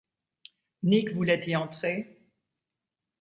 [0.81, 2.23] Nic voulait y entrer…